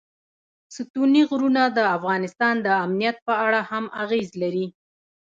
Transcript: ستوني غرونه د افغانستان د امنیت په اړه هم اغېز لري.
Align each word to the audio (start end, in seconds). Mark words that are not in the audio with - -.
ستوني 0.75 1.21
غرونه 1.29 1.63
د 1.77 1.79
افغانستان 1.97 2.55
د 2.61 2.67
امنیت 2.85 3.17
په 3.27 3.33
اړه 3.45 3.59
هم 3.69 3.85
اغېز 4.03 4.29
لري. 4.41 4.67